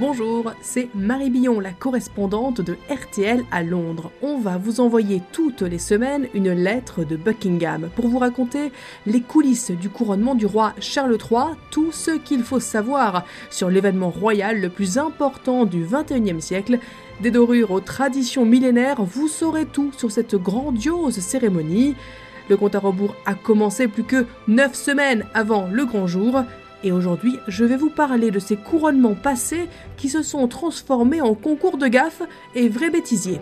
[0.00, 4.10] Bonjour, c'est Marie Billon, la correspondante de RTL à Londres.
[4.22, 8.72] On va vous envoyer toutes les semaines une lettre de Buckingham pour vous raconter
[9.04, 14.08] les coulisses du couronnement du roi Charles III, tout ce qu'il faut savoir sur l'événement
[14.08, 16.78] royal le plus important du XXIe siècle.
[17.20, 21.94] Des dorures aux traditions millénaires, vous saurez tout sur cette grandiose cérémonie.
[22.48, 26.42] Le compte à rebours a commencé plus que 9 semaines avant le grand jour.
[26.82, 31.34] Et aujourd'hui, je vais vous parler de ces couronnements passés qui se sont transformés en
[31.34, 32.22] concours de gaffes
[32.54, 33.40] et vrais bêtisiers.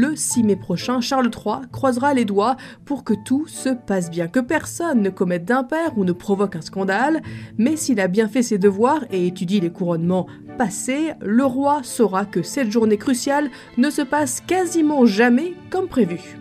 [0.00, 4.28] Le 6 mai prochain, Charles III croisera les doigts pour que tout se passe bien,
[4.28, 7.20] que personne ne commette d'impair ou ne provoque un scandale,
[7.56, 12.26] mais s'il a bien fait ses devoirs et étudie les couronnements passés, le roi saura
[12.26, 16.38] que cette journée cruciale ne se passe quasiment jamais comme prévu.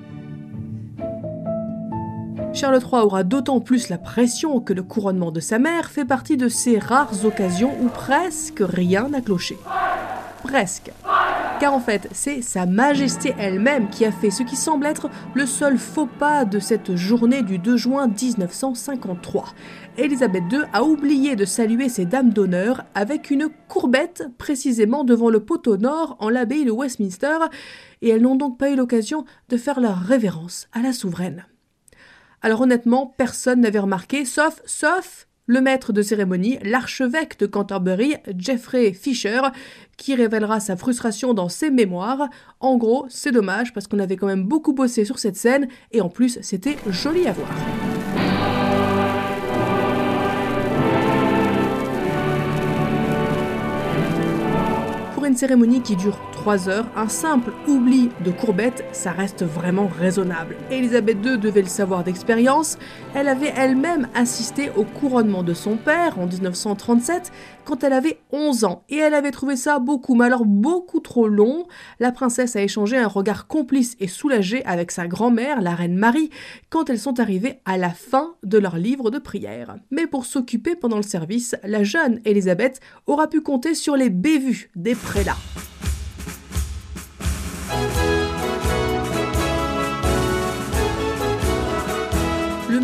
[2.53, 6.37] Charles III aura d'autant plus la pression que le couronnement de sa mère fait partie
[6.37, 9.57] de ces rares occasions où presque rien n'a cloché.
[10.43, 10.91] Presque.
[11.59, 15.47] Car en fait, c'est Sa Majesté elle-même qui a fait ce qui semble être le
[15.47, 19.55] seul faux pas de cette journée du 2 juin 1953.
[19.97, 25.39] Elisabeth II a oublié de saluer ses dames d'honneur avec une courbette précisément devant le
[25.39, 27.37] poteau nord en l'abbaye de Westminster,
[28.03, 31.47] et elles n'ont donc pas eu l'occasion de faire leur révérence à la souveraine.
[32.43, 38.93] Alors honnêtement, personne n'avait remarqué, sauf, sauf le maître de cérémonie, l'archevêque de Canterbury, Jeffrey
[38.93, 39.41] Fisher,
[39.95, 42.29] qui révélera sa frustration dans ses mémoires.
[42.59, 46.01] En gros, c'est dommage parce qu'on avait quand même beaucoup bossé sur cette scène et
[46.01, 47.49] en plus c'était joli à voir.
[55.15, 56.19] Pour une cérémonie qui dure
[56.67, 60.55] heures, un simple oubli de courbette, ça reste vraiment raisonnable.
[60.71, 62.77] Elisabeth II devait le savoir d'expérience,
[63.13, 67.31] elle avait elle-même assisté au couronnement de son père en 1937
[67.65, 71.27] quand elle avait 11 ans et elle avait trouvé ça beaucoup, mais alors beaucoup trop
[71.27, 71.67] long.
[71.99, 76.29] La princesse a échangé un regard complice et soulagé avec sa grand-mère, la reine Marie,
[76.69, 79.75] quand elles sont arrivées à la fin de leur livre de prière.
[79.91, 84.71] Mais pour s'occuper pendant le service, la jeune Elisabeth aura pu compter sur les bévues
[84.75, 85.37] des prélats.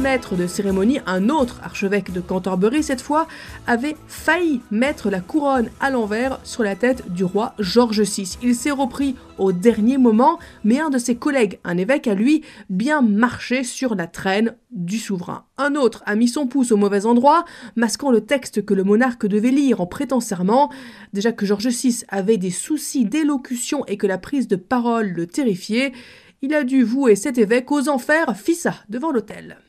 [0.04, 3.26] Maître de cérémonie, un autre archevêque de Canterbury cette fois,
[3.68, 8.38] avait failli mettre la couronne à l'envers sur la tête du roi George VI.
[8.44, 12.44] Il s'est repris au dernier moment, mais un de ses collègues, un évêque à lui,
[12.70, 15.46] bien marché sur la traîne du souverain.
[15.58, 17.46] Un autre a mis son pouce au mauvais endroit,
[17.78, 20.70] masquant le texte que le monarque devait lire en prêtant serment.
[21.14, 25.28] Déjà que George VI avait des soucis d'élocution et que la prise de parole le
[25.28, 25.94] terrifiait,
[26.42, 29.60] il a dû vouer cet évêque aux enfers fissa devant l'autel.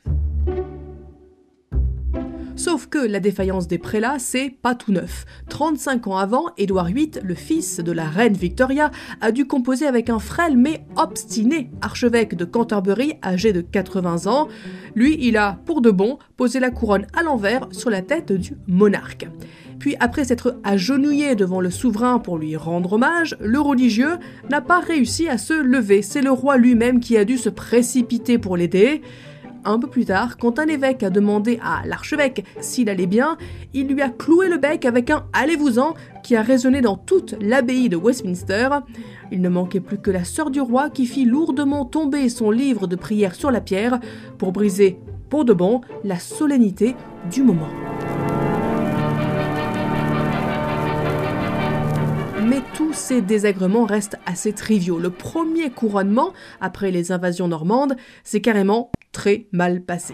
[2.65, 5.27] Sauf que la défaillance des prélats, c'est pas tout neuf.
[5.51, 10.09] 35 ans avant, Édouard VIII, le fils de la reine Victoria, a dû composer avec
[10.09, 14.49] un frêle mais obstiné archevêque de Canterbury, âgé de 80 ans.
[14.95, 18.55] Lui, il a, pour de bon, posé la couronne à l'envers sur la tête du
[18.67, 19.29] monarque.
[19.79, 24.17] Puis, après s'être agenouillé devant le souverain pour lui rendre hommage, le religieux
[24.49, 26.01] n'a pas réussi à se lever.
[26.01, 29.03] C'est le roi lui-même qui a dû se précipiter pour l'aider.
[29.67, 33.39] Un peu plus tard, quand un évêque a demandé à l'archevêque s'il allait bien,
[33.73, 37.89] il lui a cloué le bec avec un Allez-vous-en qui a résonné dans toute l'abbaye
[37.89, 38.69] de Westminster.
[39.33, 42.87] Il ne manquait plus que la sœur du roi qui fit lourdement tomber son livre
[42.87, 44.01] de prière sur la pierre
[44.37, 44.99] pour briser,
[45.31, 46.95] pour de bon, la solennité
[47.31, 47.71] du moment.
[52.47, 54.99] mais tous ces désagréments restent assez triviaux.
[54.99, 60.13] Le premier couronnement, après les invasions normandes, c'est carrément très mal passé.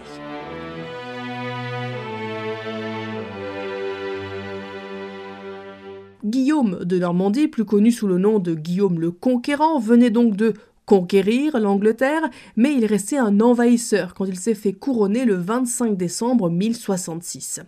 [6.23, 10.53] Guillaume de Normandie, plus connu sous le nom de Guillaume le Conquérant, venait donc de
[10.91, 16.49] conquérir l'Angleterre, mais il restait un envahisseur quand il s'est fait couronner le 25 décembre
[16.49, 17.61] 1066.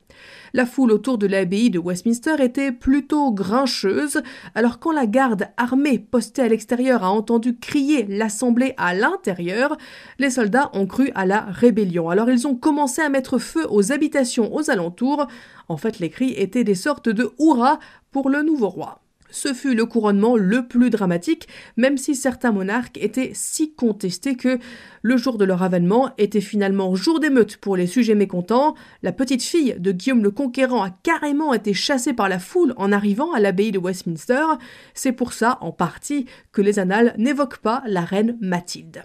[0.51, 4.21] La foule autour de l'abbaye de Westminster était plutôt grincheuse,
[4.55, 9.77] alors quand la garde armée postée à l'extérieur a entendu crier l'assemblée à l'intérieur,
[10.19, 12.09] les soldats ont cru à la rébellion.
[12.09, 15.27] Alors ils ont commencé à mettre feu aux habitations aux alentours.
[15.69, 17.79] En fait, les cris étaient des sortes de hurrahs
[18.11, 19.02] pour le nouveau roi
[19.33, 24.59] ce fut le couronnement le plus dramatique, même si certains monarques étaient si contestés que
[25.01, 28.75] le jour de leur avènement était finalement jour d'émeute pour les sujets mécontents.
[29.01, 32.91] La petite fille de Guillaume le Conquérant a carrément été chassée par la foule en
[32.91, 34.45] arrivant à l'abbaye de Westminster.
[34.93, 39.03] C'est pour ça, en partie, que les annales n'évoquent pas la reine Mathilde.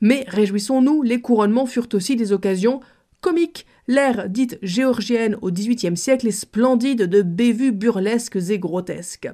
[0.00, 2.80] Mais réjouissons-nous, les couronnements furent aussi des occasions
[3.20, 3.66] comiques.
[3.86, 9.28] L'ère dite géorgienne au XVIIIe siècle est splendide de bévues burlesques et grotesques.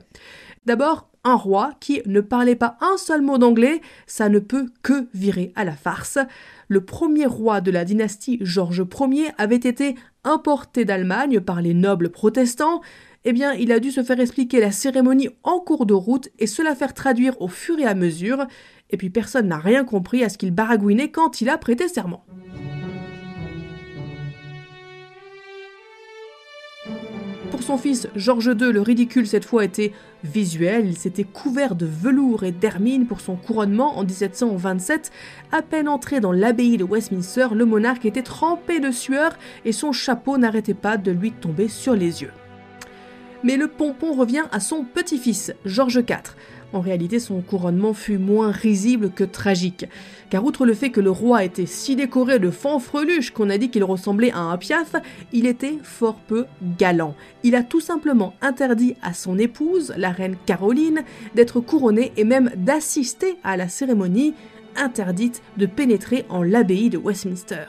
[0.67, 5.07] D'abord, un roi qui ne parlait pas un seul mot d'anglais, ça ne peut que
[5.15, 6.19] virer à la farce.
[6.69, 9.95] Le premier roi de la dynastie Georges Ier avait été
[10.25, 12.81] importé d'Allemagne par les nobles protestants.
[13.25, 16.47] Eh bien, il a dû se faire expliquer la cérémonie en cours de route et
[16.47, 18.47] se la faire traduire au fur et à mesure.
[18.89, 22.25] Et puis personne n'a rien compris à ce qu'il baragouinait quand il a prêté serment.
[27.71, 29.93] Son fils Georges II, le ridicule cette fois était
[30.25, 30.89] visuel.
[30.89, 35.13] Il s'était couvert de velours et d'hermine pour son couronnement en 1727.
[35.53, 39.93] À peine entré dans l'abbaye de Westminster, le monarque était trempé de sueur et son
[39.93, 42.33] chapeau n'arrêtait pas de lui tomber sur les yeux.
[43.45, 46.35] Mais le pompon revient à son petit-fils, Georges IV.
[46.73, 49.87] En réalité, son couronnement fut moins risible que tragique,
[50.31, 53.71] car outre le fait que le roi était si décoré de fanfreluches qu'on a dit
[53.71, 54.95] qu'il ressemblait à un piaf,
[55.33, 56.47] il était fort peu
[56.79, 57.17] galant.
[57.43, 61.03] Il a tout simplement interdit à son épouse, la reine Caroline,
[61.35, 64.35] d'être couronnée et même d'assister à la cérémonie,
[64.77, 67.67] interdite de pénétrer en l'abbaye de Westminster.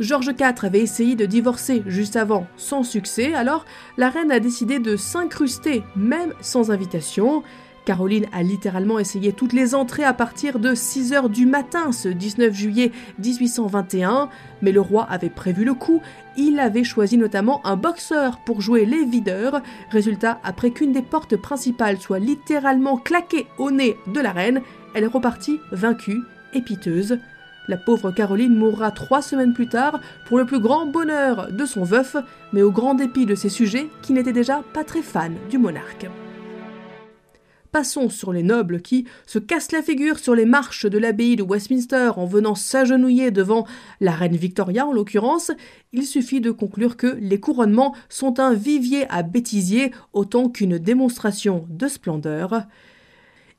[0.00, 3.64] George IV avait essayé de divorcer juste avant, sans succès, alors
[3.96, 7.42] la reine a décidé de s'incruster, même sans invitation.
[7.88, 12.10] Caroline a littéralement essayé toutes les entrées à partir de 6 heures du matin ce
[12.10, 14.28] 19 juillet 1821,
[14.60, 16.02] mais le roi avait prévu le coup,
[16.36, 19.62] il avait choisi notamment un boxeur pour jouer les videurs.
[19.90, 24.60] Résultat, après qu'une des portes principales soit littéralement claquée au nez de la reine,
[24.92, 26.20] elle est repartie vaincue
[26.52, 27.18] et piteuse.
[27.68, 31.84] La pauvre Caroline mourra trois semaines plus tard pour le plus grand bonheur de son
[31.84, 32.16] veuf,
[32.52, 36.06] mais au grand dépit de ses sujets qui n'étaient déjà pas très fans du monarque.
[37.72, 41.42] Passons sur les nobles qui se cassent la figure sur les marches de l'abbaye de
[41.42, 43.66] Westminster en venant s'agenouiller devant
[44.00, 45.50] la reine Victoria en l'occurrence,
[45.92, 51.66] il suffit de conclure que les couronnements sont un vivier à bêtisier autant qu'une démonstration
[51.68, 52.62] de splendeur.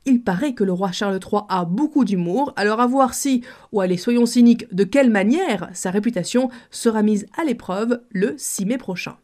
[0.06, 3.80] Il paraît que le roi Charles III a beaucoup d'humour, alors à voir si, ou
[3.80, 8.78] allez soyons cyniques, de quelle manière sa réputation sera mise à l'épreuve le 6 mai
[8.78, 9.16] prochain.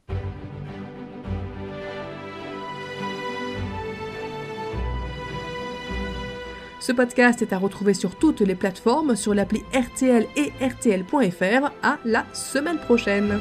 [6.80, 11.70] Ce podcast est à retrouver sur toutes les plateformes, sur l'appli RTL et RTL.fr.
[11.82, 13.38] À la semaine prochaine!